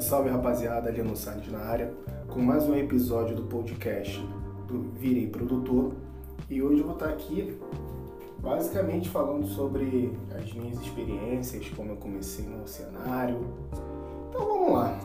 [0.00, 1.92] Salve, salve rapaziada, Lino Salles na área,
[2.28, 4.18] com mais um episódio do podcast
[4.66, 5.92] do Virei Produtor.
[6.48, 7.58] E hoje eu vou estar aqui
[8.38, 13.40] basicamente falando sobre as minhas experiências, como eu comecei no cenário.
[14.28, 14.98] Então vamos lá.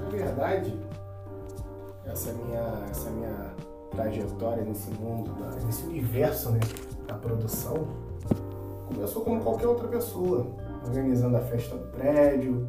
[0.00, 0.76] Na verdade,
[2.04, 3.54] essa minha, essa minha
[3.90, 5.30] trajetória nesse mundo,
[5.64, 6.60] nesse universo né,
[7.06, 7.86] da produção,
[8.88, 10.46] começou como qualquer outra pessoa,
[10.84, 12.68] organizando a festa do prédio,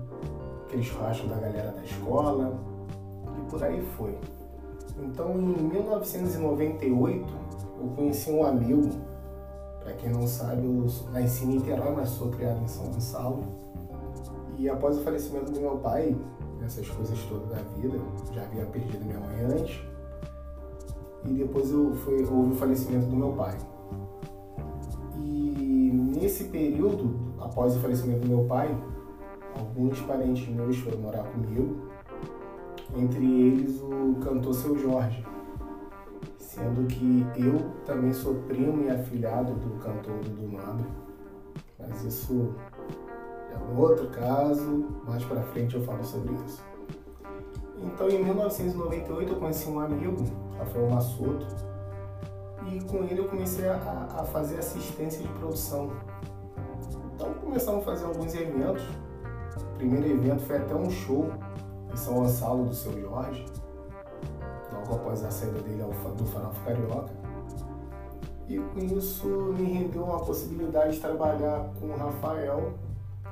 [0.78, 2.60] aquele churrasco da galera da escola
[3.38, 4.18] e por aí foi.
[5.00, 7.26] Então, em 1998,
[7.80, 8.90] eu conheci um amigo,
[9.80, 13.44] para quem não sabe, eu nasci em Niterói, mas sou criado em São Gonçalo.
[14.58, 16.16] E após o falecimento do meu pai,
[16.66, 18.00] essas coisas todas da vida,
[18.34, 19.80] já havia perdido minha mãe antes,
[21.26, 23.56] e depois eu fui, houve o falecimento do meu pai.
[25.16, 28.76] E nesse período, após o falecimento do meu pai,
[29.78, 31.78] alguns parentes meus foram morar comigo,
[32.96, 35.24] entre eles o cantor Seu Jorge,
[36.40, 40.88] sendo que eu também sou primo e afilhado do cantor Dudu Nobre,
[41.78, 42.56] mas isso
[43.54, 46.66] é um outro caso, mais para frente eu falo sobre isso.
[47.78, 50.24] Então em 1998 eu conheci um amigo,
[50.58, 51.46] Rafael Massoto,
[52.66, 55.92] e com ele eu comecei a, a fazer assistência de produção.
[57.14, 58.84] Então começamos a fazer alguns eventos.
[59.78, 61.32] Primeiro evento foi até um show
[61.94, 63.46] em São Gonçalo do Seu Jorge,
[64.74, 67.14] logo após a saída dele do Farofa Carioca.
[68.50, 72.74] E com isso me rendeu a possibilidade de trabalhar com o Rafael,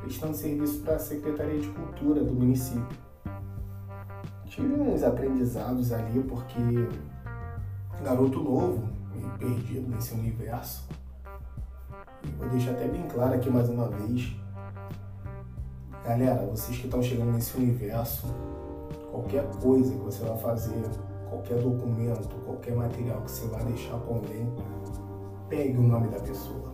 [0.02, 2.86] prestando serviço para a Secretaria de Cultura do município.
[4.46, 6.60] Tive uns aprendizados ali porque
[8.04, 10.88] garoto novo e perdido nesse universo.
[12.24, 14.45] E vou deixar até bem claro aqui mais uma vez.
[16.06, 18.28] Galera, vocês que estão chegando nesse universo,
[19.10, 20.84] qualquer coisa que você vai fazer,
[21.28, 24.48] qualquer documento, qualquer material que você vai deixar com alguém,
[25.50, 26.72] pegue o nome da pessoa.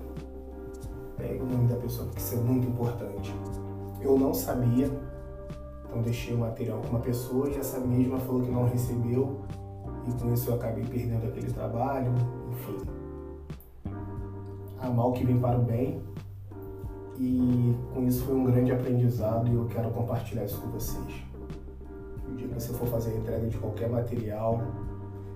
[1.16, 3.34] Pegue o nome da pessoa, porque isso é muito importante.
[4.02, 4.92] Eu não sabia,
[5.86, 9.40] então deixei o material com uma pessoa e essa mesma falou que não recebeu
[10.10, 12.12] e com isso eu acabei perdendo aquele trabalho,
[12.52, 12.86] enfim.
[14.78, 16.04] Há mal que vem para o bem
[17.22, 21.24] e com isso foi um grande aprendizado e eu quero compartilhar isso com vocês.
[22.28, 24.60] O dia que você for fazer a entrega de qualquer material,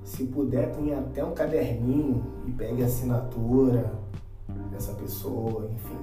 [0.04, 3.94] se puder, tenha até um caderninho e pegue a assinatura
[4.72, 5.98] dessa pessoa, enfim.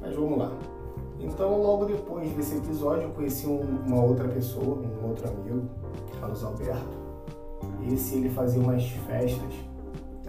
[0.00, 0.52] Mas vamos lá.
[1.20, 5.68] Então, logo depois desse episódio, eu conheci um, uma outra pessoa, um outro amigo,
[6.18, 7.02] Carlos Alberto.
[7.92, 9.52] Esse ele fazia umas festas,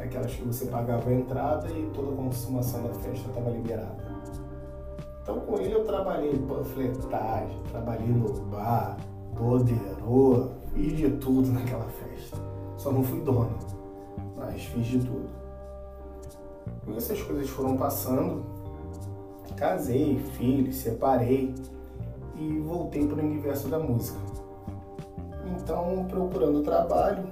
[0.03, 4.03] aquelas que você pagava a entrada e toda a consumação da festa estava liberada.
[5.21, 8.97] Então, com ele eu trabalhei em panfletagem, trabalhei no bar,
[9.33, 12.37] boderô, fiz de tudo naquela festa.
[12.77, 13.57] Só não fui dono,
[14.35, 15.29] mas fiz de tudo.
[16.87, 18.43] E essas coisas foram passando,
[19.55, 21.55] casei, filho, separei
[22.35, 24.19] e voltei para o universo da música.
[25.55, 27.23] Então, procurando trabalho,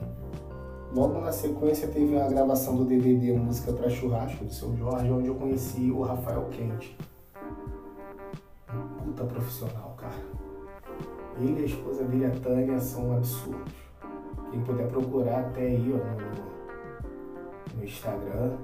[0.93, 5.27] logo na sequência teve a gravação do DVD Música para Churrasco do seu Jorge, onde
[5.27, 6.97] eu conheci o Rafael Quente.
[9.03, 10.15] Puta profissional, cara.
[11.37, 13.73] Ele e a esposa dele, a Tânia, são absurdos.
[14.51, 18.57] Quem puder procurar até aí ó, no, no Instagram,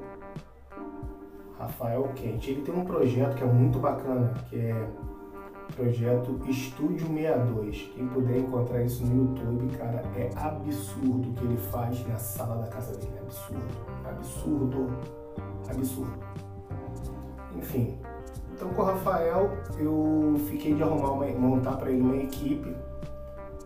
[1.58, 2.52] Rafael Quente.
[2.52, 4.88] Ele tem um projeto que é muito bacana, que é
[5.76, 7.92] projeto Estúdio 62.
[7.96, 12.64] Quem puder encontrar isso no YouTube, cara, é absurdo o que ele faz na sala
[12.64, 13.18] da casa dele.
[13.22, 13.62] Absurdo,
[14.06, 14.88] absurdo,
[15.70, 16.14] absurdo.
[17.56, 17.98] Enfim,
[18.54, 22.76] então com o Rafael eu fiquei de arrumar uma, montar para ele uma equipe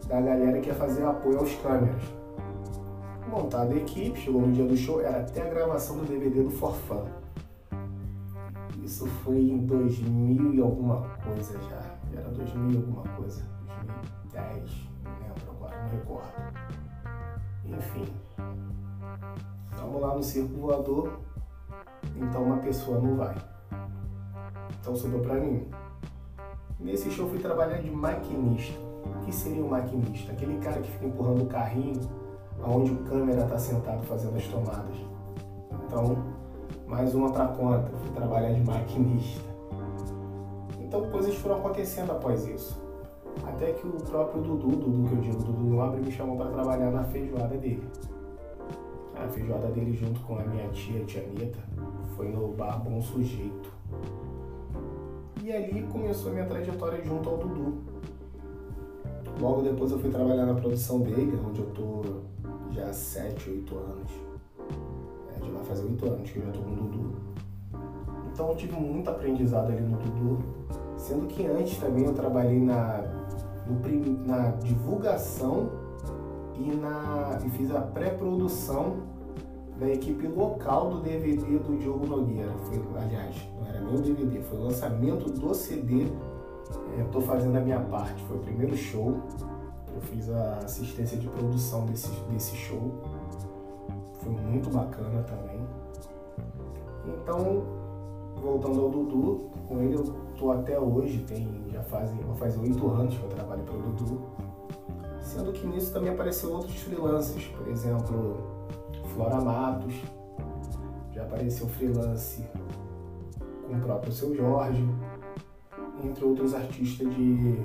[0.07, 2.01] da galera que ia fazer apoio aos câmeras.
[3.29, 6.51] Montada a equipe, chegou no dia do show, era até a gravação do DVD do
[6.51, 7.05] Forfã.
[8.83, 11.80] Isso foi em 2000 e alguma coisa já.
[12.15, 13.43] Era 2000 e alguma coisa.
[14.33, 16.31] 2010, não lembro agora, não recordo.
[17.65, 18.13] Enfim.
[19.77, 21.19] Vamos lá no circo voador.
[22.15, 23.35] Então uma pessoa não vai.
[24.79, 25.69] Então sobrou pra mim.
[26.79, 28.79] Nesse show fui trabalhar de maquinista.
[29.05, 30.31] O que seria um maquinista?
[30.31, 32.01] Aquele cara que fica empurrando o carrinho
[32.63, 34.95] onde o câmera está sentado fazendo as tomadas.
[35.85, 36.17] Então,
[36.87, 39.50] mais uma para conta, fui trabalhar de maquinista.
[40.91, 42.77] Então coisas foram acontecendo após isso.
[43.47, 46.91] Até que o próprio Dudu, Dudu que eu digo, Dudu Nobre, me chamou para trabalhar
[46.91, 47.87] na feijoada dele.
[49.15, 51.59] A feijoada dele junto com a minha tia, tia Anitta,
[52.17, 53.71] foi no bar Bom Sujeito.
[55.41, 57.73] E ali começou a minha trajetória junto ao Dudu.
[59.39, 62.01] Logo depois eu fui trabalhar na produção dele, onde eu tô
[62.71, 64.11] já há 7, 8 anos.
[65.37, 67.15] É, já vai fazer 8 anos que eu já tô com o Dudu.
[68.33, 70.61] Então eu tive muito aprendizado ali no Dudu.
[71.01, 73.03] Sendo que antes também eu trabalhei na,
[73.65, 75.71] no, na divulgação
[76.55, 78.97] e, na, e fiz a pré-produção
[79.79, 82.53] da equipe local do DVD do Diogo Nogueira.
[82.65, 86.05] Foi, aliás, não era nem o DVD, foi o lançamento do CD.
[86.99, 89.17] Estou é, fazendo a minha parte, foi o primeiro show.
[89.95, 93.01] Eu fiz a assistência de produção desse, desse show.
[94.19, 95.59] Foi muito bacana também.
[97.07, 97.80] Então,
[98.41, 100.03] voltando ao Dudu, com ele eu
[100.37, 103.81] tô até hoje, tem, já fazem, vou fazer oito anos que eu trabalho para o
[103.81, 104.21] Dudu.
[105.19, 108.37] Sendo que nisso também apareceu outros freelancers, por exemplo,
[109.13, 109.93] Flora Matos,
[111.13, 112.43] já apareceu freelance
[113.67, 114.85] com o próprio Seu Jorge,
[116.03, 117.63] entre outros artistas de,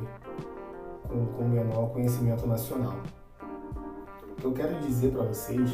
[1.08, 2.96] com, com menor conhecimento nacional.
[4.30, 5.70] O que eu quero dizer para vocês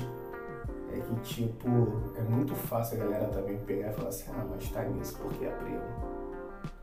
[0.92, 1.68] é que, tipo,
[2.16, 5.44] é muito fácil a galera também pegar e falar assim: ah, mas tá nisso porque
[5.44, 5.80] é primo.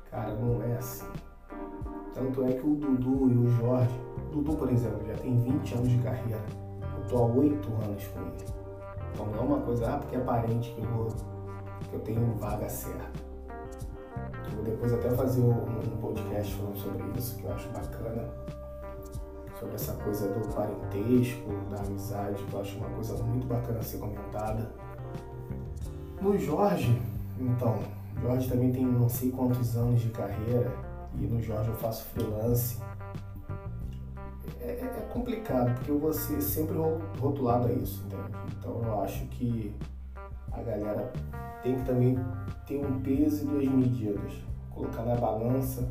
[0.10, 1.08] Cara, não é assim.
[2.14, 5.76] Tanto é que o Dudu e o Jorge, o Dudu, por exemplo, já tem 20
[5.76, 6.42] anos de carreira.
[6.98, 8.46] Eu tô há 8 anos com ele.
[9.14, 11.08] Então não é uma coisa, ah, porque é parente que eu, vou,
[11.90, 13.20] que eu tenho vaga certa.
[14.46, 18.28] Eu vou depois até fazer um, um podcast falando sobre isso, que eu acho bacana.
[19.60, 23.84] Sobre essa coisa do parentesco, da amizade, que eu acho uma coisa muito bacana a
[23.84, 24.72] ser comentada.
[26.22, 27.02] No Jorge,
[27.38, 27.80] então,
[28.22, 30.72] Jorge também tem não sei quantos anos de carreira
[31.16, 32.78] e no Jorge eu faço freelance.
[34.62, 36.78] É, é, é complicado, porque eu vou ser sempre
[37.20, 38.38] rotulado a isso, entende?
[38.58, 39.76] Então eu acho que
[40.52, 41.12] a galera
[41.64, 42.18] tem que também
[42.66, 44.34] ter um peso e duas medidas.
[44.72, 45.90] Colocar na balança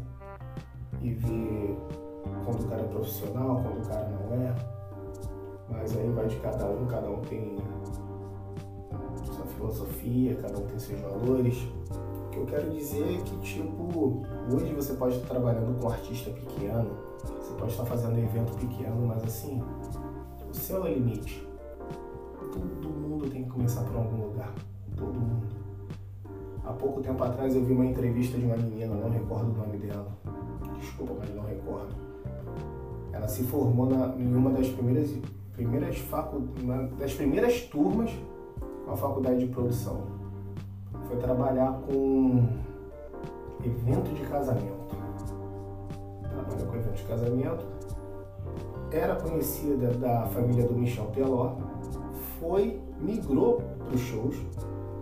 [1.02, 1.76] e ver
[2.44, 4.54] quando o cara é profissional, quando o cara não é.
[5.70, 7.56] Mas aí vai de cada um, cada um tem
[9.24, 11.56] sua filosofia, cada um tem seus valores.
[12.26, 14.22] O que eu quero dizer é que, tipo,
[14.52, 16.90] hoje você pode estar trabalhando com um artista pequeno,
[17.22, 19.62] você pode estar fazendo um evento pequeno, mas assim,
[20.48, 21.46] o céu é o limite.
[22.52, 24.52] Todo mundo tem que começar por algum lugar.
[24.96, 25.46] Todo mundo.
[26.64, 29.78] Há pouco tempo atrás eu vi uma entrevista de uma menina, não recordo o nome
[29.78, 30.08] dela.
[30.78, 32.07] Desculpa, mas não recordo.
[33.28, 35.10] Se formou na, em uma das primeiras,
[35.52, 36.40] primeiras facu,
[36.98, 38.10] das primeiras turmas
[38.86, 40.00] com a faculdade de produção.
[41.06, 42.48] Foi trabalhar com
[43.62, 44.96] evento de casamento.
[46.22, 47.66] Trabalhou com evento de casamento.
[48.90, 51.56] Era conhecida da família do Michel Teló,
[52.40, 54.36] foi, migrou para os shows,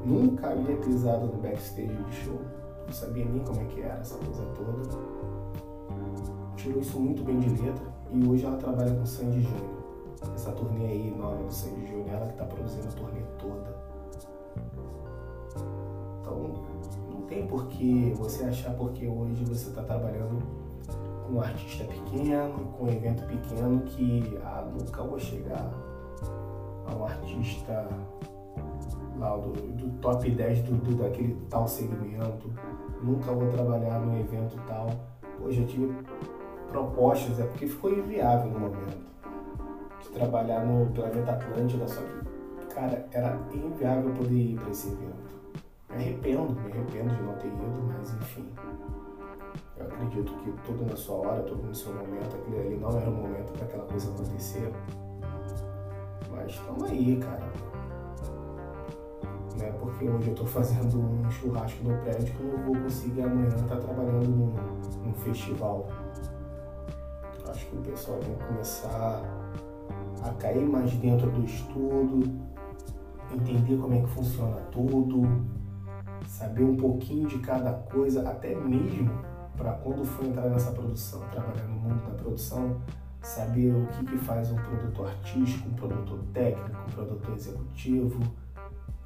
[0.05, 2.40] nunca havia pisado no backstage de show,
[2.84, 5.17] não sabia nem como é que era essa coisa toda.
[6.56, 9.76] Tirou isso muito bem de letra e hoje ela trabalha com Sandy Júnior.
[10.35, 13.76] Essa turnê aí nova do Sandy Júnior, ela que está produzindo a turnê toda.
[16.20, 16.53] Então,
[17.12, 20.43] não tem por que você achar porque hoje você está trabalhando
[21.26, 25.70] com um artista pequeno, com um evento pequeno, que ah, nunca vou chegar
[26.87, 27.88] a um artista
[29.19, 32.51] lá do, do top 10 do, do, daquele tal segmento,
[33.03, 34.89] nunca vou trabalhar num evento tal.
[35.43, 35.93] Hoje eu tive
[36.77, 38.99] propostas, é porque ficou inviável no momento
[40.03, 45.27] de trabalhar no Planeta Atlântida, só que, cara, era inviável poder ir para esse evento.
[45.89, 48.47] Me arrependo, me arrependo de não ter ido, mas enfim.
[49.79, 53.09] Eu acredito que tudo na sua hora, tudo no seu momento, aquele ali não era
[53.09, 54.71] o momento para aquela coisa acontecer.
[56.31, 57.53] Mas estamos aí, cara.
[59.59, 62.83] Não é porque hoje eu estou fazendo um churrasco no prédio que eu não vou
[62.83, 64.55] conseguir amanhã estar tá trabalhando num,
[65.03, 65.89] num festival.
[67.56, 69.22] Acho que o pessoal que começar
[70.22, 72.31] a cair mais dentro do estudo,
[73.32, 75.22] entender como é que funciona tudo,
[76.29, 79.10] saber um pouquinho de cada coisa, até mesmo
[79.56, 82.77] para quando for entrar nessa produção, trabalhar no mundo da produção,
[83.22, 88.20] saber o que, que faz um produtor artístico, um produtor técnico, um produtor executivo.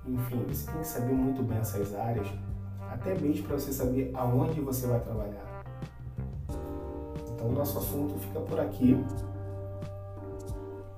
[0.04, 2.26] Enfim, você tem que saber muito bem essas áreas,
[2.90, 5.49] até mesmo para você saber aonde você vai trabalhar.
[7.40, 9.02] Então, nosso assunto fica por aqui.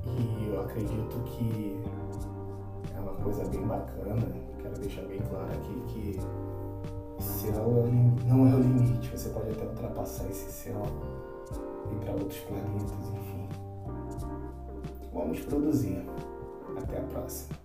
[0.04, 1.80] E eu acredito que
[2.96, 4.26] é uma coisa bem bacana.
[4.61, 6.20] Quero deixar bem claro aqui que
[7.22, 7.87] céu
[8.26, 9.16] não é o limite.
[9.16, 10.82] Você pode até ultrapassar esse céu
[11.92, 13.49] ir para outros planetas, enfim.
[15.12, 16.04] Vamos produzir.
[16.76, 17.62] Até a próxima.